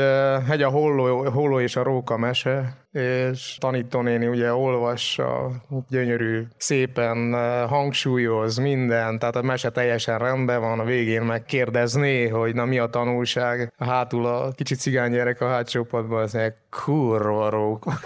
[0.49, 5.51] hegy a holló, holló és a róka mese, és tanítónéni ugye olvassa,
[5.89, 7.35] gyönyörű, szépen
[7.69, 12.87] hangsúlyoz minden, tehát a mese teljesen rendben van, a végén megkérdezné, hogy na mi a
[12.87, 13.73] tanulság.
[13.79, 16.39] Hátul a kicsi cigány gyerek a hátsó padban, az
[16.71, 18.01] kurva róka.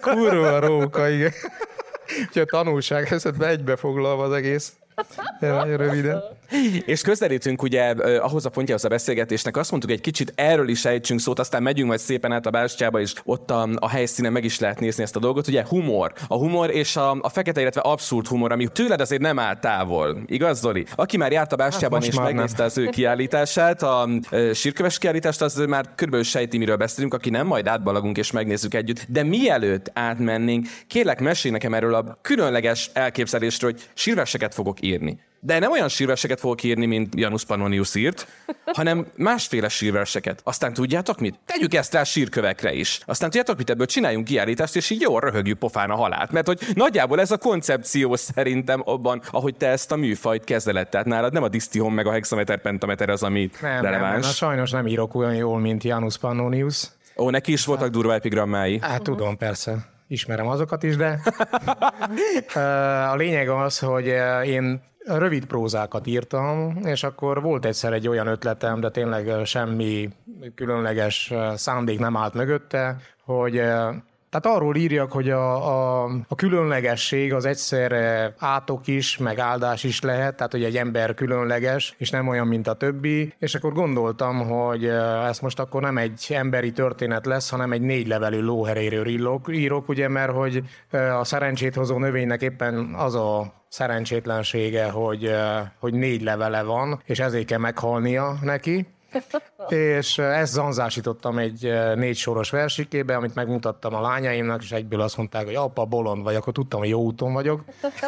[0.00, 1.32] kurva róka, igen.
[2.18, 4.72] Úgyhogy a tanulság esetben egybefoglalva az egész.
[5.40, 6.22] Nagyon röviden.
[6.86, 11.20] És közelítünk ugye ahhoz a pontjához a beszélgetésnek, azt mondtuk, egy kicsit erről is ejtsünk
[11.20, 14.58] szót, aztán megyünk majd szépen át a bástyába, és ott a, a helyszínen meg is
[14.58, 15.48] lehet nézni ezt a dolgot.
[15.48, 16.12] Ugye humor.
[16.28, 20.22] A humor és a, a fekete, illetve abszurd humor, ami tőled azért nem áll távol.
[20.26, 20.86] Igaz, Zoli?
[20.94, 22.66] Aki már járt a bástyában hát és megnézte nem.
[22.66, 24.08] az ő kiállítását, a, a
[24.54, 29.06] sírköves kiállítást, az már körülbelül sejti, miről beszélünk, aki nem, majd átbalagunk és megnézzük együtt.
[29.08, 34.89] De mielőtt átmennénk, kérlek, mesélj nekem erről a különleges elképzelésről, hogy sírverseket fogok írni.
[35.42, 38.26] De nem olyan sírverseket fogok írni, mint Janus Pannonius írt,
[38.64, 40.40] hanem másféle sírverseket.
[40.44, 41.38] Aztán tudjátok mit?
[41.46, 43.00] Tegyük ezt rá sírkövekre is.
[43.06, 43.70] Aztán tudjátok mit?
[43.70, 46.30] Ebből csináljunk kiállítást, és így jól röhögjük pofán a halált.
[46.30, 50.88] Mert hogy nagyjából ez a koncepció szerintem abban, ahogy te ezt a műfajt kezeled.
[50.88, 54.12] Tehát nálad nem a disztihom meg a hexameter pentameter az, ami nem, releváns.
[54.12, 56.86] Nem, nem, sajnos nem írok olyan jól, mint Janus Pannonius.
[57.16, 58.78] Ó, neki is voltak durva epigrammái.
[58.82, 61.20] Hát tudom, persze ismerem azokat is, de
[63.12, 64.06] a lényeg az, hogy
[64.44, 70.10] én rövid prózákat írtam, és akkor volt egyszer egy olyan ötletem, de tényleg semmi
[70.54, 73.62] különleges szándék nem állt mögötte, hogy
[74.30, 75.68] tehát arról írjak, hogy a,
[76.04, 81.14] a, a különlegesség az egyszerre átok is, meg áldás is lehet, tehát hogy egy ember
[81.14, 84.84] különleges, és nem olyan, mint a többi, és akkor gondoltam, hogy
[85.28, 89.88] ez most akkor nem egy emberi történet lesz, hanem egy négy levelű lóheréről írok, írok
[89.88, 90.62] ugye, mert hogy
[91.18, 95.34] a szerencsét hozó növénynek éppen az a szerencsétlensége, hogy,
[95.78, 98.86] hogy négy levele van, és ezért kell meghalnia neki,
[99.68, 105.44] és ezt zanzásítottam egy négy soros versikébe, amit megmutattam a lányaimnak, és egyből azt mondták,
[105.44, 107.64] hogy apa, bolond vagy, akkor tudtam, hogy jó úton vagyok.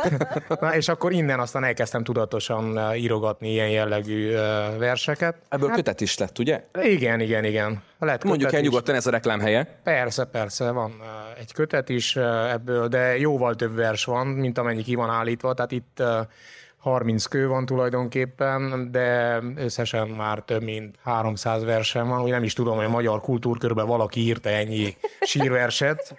[0.60, 4.32] Na, és akkor innen aztán elkezdtem tudatosan írogatni ilyen jellegű
[4.78, 5.36] verseket.
[5.48, 6.64] Ebből hát, kötet is lett, ugye?
[6.82, 7.82] Igen, igen, igen.
[7.98, 9.80] Lehet Mondjuk el nyugodtan ez a reklámhelye.
[9.82, 10.92] Persze, persze, van
[11.38, 12.16] egy kötet is
[12.52, 16.02] ebből, de jóval több vers van, mint amennyi ki van állítva, tehát itt
[16.82, 22.52] 30 kő van tulajdonképpen, de összesen már több mint 300 versem van, úgy nem is
[22.52, 26.16] tudom, hogy a magyar kultúrkörben valaki írta ennyi sírverset,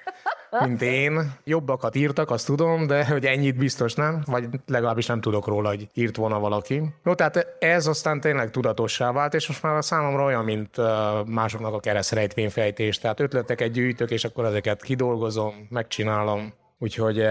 [0.60, 1.34] mint én.
[1.44, 5.88] Jobbakat írtak, azt tudom, de hogy ennyit biztos nem, vagy legalábbis nem tudok róla, hogy
[5.94, 6.84] írt volna valaki.
[7.04, 10.78] No, tehát ez aztán tényleg tudatossá vált, és most már a számomra olyan, mint
[11.26, 13.00] másoknak a keresztrejtvényfejtés.
[13.00, 16.54] Tehát ötleteket gyűjtök, és akkor ezeket kidolgozom, megcsinálom.
[16.78, 17.28] Úgyhogy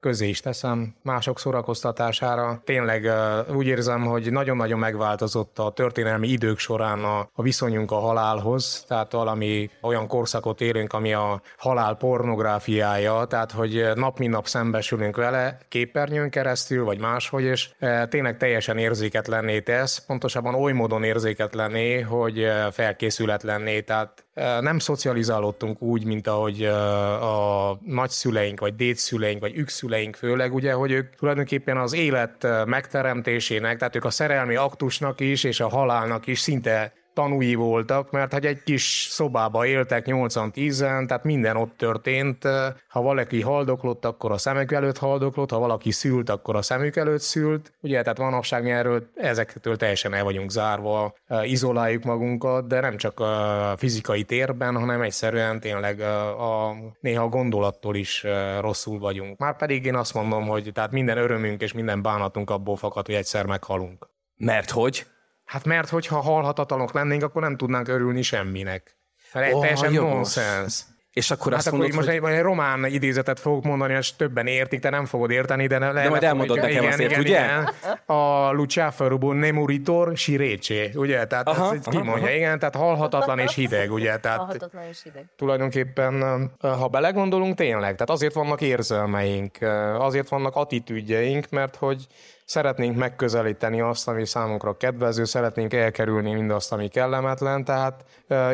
[0.00, 2.60] közé is teszem mások szórakoztatására.
[2.64, 3.10] Tényleg
[3.54, 9.12] úgy érzem, hogy nagyon-nagyon megváltozott a történelmi idők során a, a viszonyunk a halálhoz, tehát
[9.12, 15.58] valami olyan korszakot érünk, ami a halál pornográfiája, tehát hogy nap mint nap szembesülünk vele
[15.68, 17.70] képernyőn keresztül, vagy máshogy, és
[18.08, 24.27] tényleg teljesen érzéketlenné tesz, pontosabban oly módon érzéketlenné, hogy felkészületlenné, tehát
[24.60, 31.14] nem szocializálódtunk úgy, mint ahogy a nagyszüleink, vagy dédszüleink, vagy ükszüleink főleg, ugye, hogy ők
[31.14, 36.92] tulajdonképpen az élet megteremtésének, tehát ők a szerelmi aktusnak is, és a halálnak is szinte
[37.18, 42.44] tanúi voltak, mert hogy egy kis szobába éltek 8-10-en, tehát minden ott történt.
[42.88, 47.20] Ha valaki haldoklott, akkor a szemük előtt haldoklott, ha valaki szült, akkor a szemük előtt
[47.20, 47.72] szült.
[47.80, 53.20] Ugye, tehát manapság mi erről ezektől teljesen el vagyunk zárva, izoláljuk magunkat, de nem csak
[53.20, 58.26] a fizikai térben, hanem egyszerűen tényleg a, néha a gondolattól is
[58.60, 59.38] rosszul vagyunk.
[59.38, 63.14] Már pedig én azt mondom, hogy tehát minden örömünk és minden bánatunk abból fakad, hogy
[63.14, 64.08] egyszer meghalunk.
[64.36, 65.06] Mert hogy?
[65.48, 68.96] Hát mert hogyha halhatatlanok lennénk, akkor nem tudnánk örülni semminek.
[69.32, 70.84] Mert oh, teljesen nonsens.
[71.12, 72.30] És akkor hát azt akkor mondod, most hogy...
[72.30, 75.92] egy, egy román idézetet fogok mondani, és többen értik, te nem fogod érteni, de ne,
[75.92, 77.30] de majd elmondod nekem igen, azért, igen, ugye?
[77.30, 77.70] Igen.
[78.06, 81.26] A Luciáferubo Nemuritor Sirécsé, ugye?
[81.26, 82.34] Tehát aha, ezt aha, kimondja, aha.
[82.34, 84.16] igen, tehát halhatatlan és hideg, ugye?
[84.16, 85.24] Tehát halhatatlan és hideg.
[85.36, 89.58] Tulajdonképpen, ha belegondolunk, tényleg, tehát azért vannak érzelmeink,
[89.98, 92.06] azért vannak attitűdjeink, mert hogy
[92.48, 98.04] szeretnénk megközelíteni azt, ami számunkra kedvező, szeretnénk elkerülni mindazt, ami kellemetlen, tehát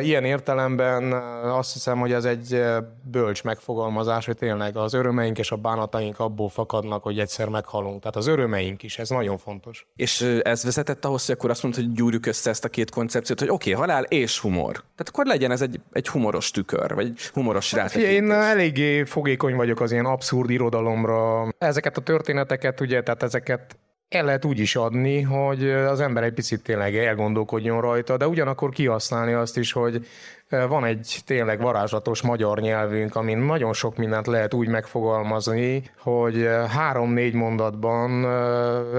[0.01, 2.63] ilyen értelemben azt hiszem, hogy ez egy
[3.03, 7.99] bölcs megfogalmazás, hogy tényleg az örömeink és a bánataink abból fakadnak, hogy egyszer meghalunk.
[7.99, 9.87] Tehát az örömeink is, ez nagyon fontos.
[9.95, 13.39] És ez vezetett ahhoz, hogy akkor azt mondta, hogy gyúrjuk össze ezt a két koncepciót,
[13.39, 14.71] hogy oké, okay, halál és humor.
[14.71, 18.15] Tehát akkor legyen ez egy, egy humoros tükör, vagy egy humoros hát, rátekintés.
[18.15, 21.47] Én eléggé fogékony vagyok az ilyen abszurd irodalomra.
[21.57, 23.77] Ezeket a történeteket, ugye, tehát ezeket
[24.09, 28.69] el lehet úgy is adni, hogy az ember egy picit tényleg elgondolkodjon rajta, de ugyanakkor
[28.69, 30.07] kihasználni azt is, hogy
[30.49, 37.33] van egy tényleg varázslatos magyar nyelvünk, amin nagyon sok mindent lehet úgy megfogalmazni, hogy három-négy
[37.33, 38.21] mondatban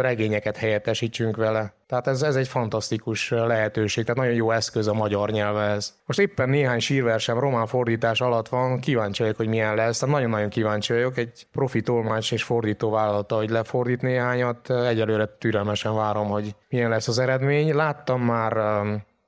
[0.01, 1.75] regényeket helyettesítsünk vele.
[1.87, 5.95] Tehát ez, ez egy fantasztikus lehetőség, tehát nagyon jó eszköz a magyar nyelvhez.
[6.07, 9.99] Most éppen néhány sírversem román fordítás alatt van, kíváncsi vagyok, hogy milyen lesz.
[9.99, 11.17] Tehát nagyon-nagyon kíváncsi vagyok.
[11.17, 14.71] Egy profi tolmács és fordító vállalata, hogy lefordít néhányat.
[14.71, 17.75] Egyelőre türelmesen várom, hogy milyen lesz az eredmény.
[17.75, 18.83] Láttam már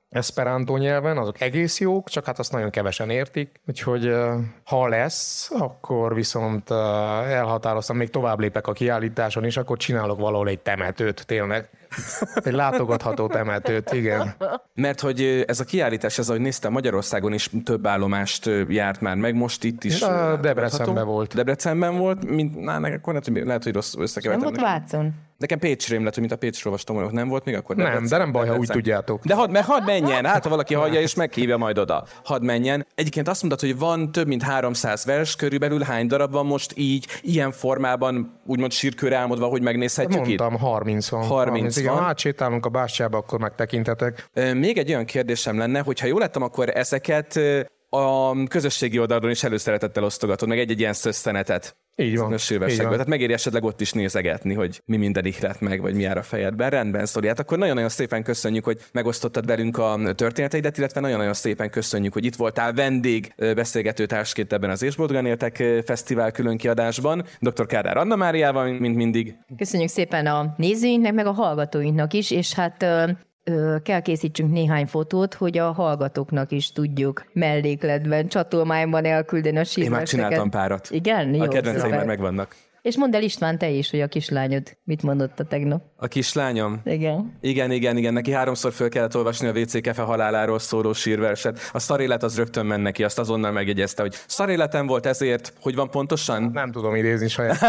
[0.09, 4.15] Esperanto nyelven, azok egész jók, csak hát azt nagyon kevesen értik, úgyhogy
[4.63, 10.59] ha lesz, akkor viszont elhatároztam, még tovább lépek a kiállításon is, akkor csinálok valahol egy
[10.59, 11.69] temetőt, tényleg.
[12.33, 14.35] Egy látogatható temetőt, igen.
[14.73, 19.35] Mert hogy ez a kiállítás, ez ahogy néztem, Magyarországon is több állomást járt már meg,
[19.35, 20.01] most itt is.
[20.01, 21.35] A Debrecenben volt.
[21.35, 24.51] Debrecenben volt, mint, na, akkor lehet, hogy, lehet, hogy rossz összekevertem.
[24.51, 25.13] Nem volt Vácon.
[25.39, 27.93] Nekem Pécsrém lett, mint a Pécsről olvastam, hogy nem volt még, akkor nem.
[27.93, 29.25] Nem, de nem baj, ha úgy tudjátok.
[29.25, 32.05] De hadd, hadd menjen, hát ha valaki hallja és meghívja majd oda.
[32.23, 32.87] Hadd menjen.
[32.95, 37.07] Egyébként azt mondtad, hogy van több mint 300 vers, körülbelül hány darab van most így,
[37.21, 40.59] ilyen formában, úgymond sírkőre álmodva, hogy megnézhetjük Mondtam, itt?
[40.59, 41.23] 30 van.
[41.23, 44.29] 30, 30 igen, ha átsétálunk a bástyába, akkor megtekintetek.
[44.53, 47.39] Még egy olyan kérdésem lenne, hogy ha jól lettem, akkor ezeket
[47.89, 51.77] a közösségi oldalon is előszeretettel osztogatod, meg egy-egy ilyen szösszenetet.
[51.95, 52.33] Így van.
[52.51, 52.89] Így van.
[52.89, 56.23] Tehát megéri esetleg ott is nézegetni, hogy mi minden ihlet meg, vagy mi jár a
[56.23, 56.69] fejedben.
[56.69, 57.27] Rendben, Sztori.
[57.27, 62.25] Hát akkor nagyon-nagyon szépen köszönjük, hogy megosztottad velünk a történeteidet, illetve nagyon-nagyon szépen köszönjük, hogy
[62.25, 67.25] itt voltál vendég beszélgető társként ebben az Ésboldogan éltek fesztivál külön kiadásban.
[67.39, 67.65] Dr.
[67.65, 69.35] Kádár Anna Máriával, mint mindig.
[69.57, 72.85] Köszönjük szépen a nézőinknek, meg a hallgatóinknak is, és hát
[73.83, 80.13] kell készítsünk néhány fotót, hogy a hallgatóknak is tudjuk mellékletben, csatolmányban elküldeni a sírveseket.
[80.13, 80.87] Én már csináltam párat.
[80.91, 81.33] Igen?
[81.33, 82.55] Jó, a kedvenceim már megvannak.
[82.81, 85.81] És mondd el István, te is, hogy a kislányod mit mondott a tegnap.
[85.95, 86.81] A kislányom?
[86.85, 87.37] Igen.
[87.41, 88.13] Igen, igen, igen.
[88.13, 91.59] Neki háromszor föl kellett olvasni a WC kefe haláláról szóló sírverset.
[91.71, 95.89] A szarélet az rögtön ment neki, azt azonnal megjegyezte, hogy szaréletem volt ezért, hogy van
[95.89, 96.49] pontosan?
[96.53, 97.61] Nem tudom idézni saját.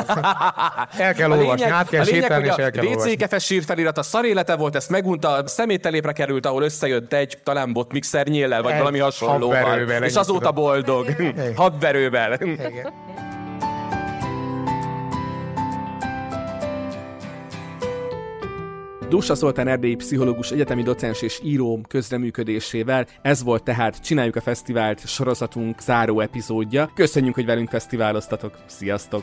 [0.98, 3.98] el kell a olvasni, lényeg, át kell lényeg, sétálni, és el kell WC kefe sírfelirat
[3.98, 8.72] a szarélete volt, ezt megunta, a szeméttelépre került, ahol összejött egy talán botmixer nyéllel, vagy
[8.72, 10.02] egy valami hasonlóval.
[10.02, 11.06] És azóta boldog.
[11.56, 12.32] Habverővel.
[12.32, 13.28] Igen.
[19.10, 23.06] Dósa Zoltán erdélyi pszichológus, egyetemi docens és író közreműködésével.
[23.22, 26.90] Ez volt tehát Csináljuk a Fesztivált sorozatunk záró epizódja.
[26.94, 28.58] Köszönjük, hogy velünk fesztiváloztatok.
[28.66, 29.22] Sziasztok!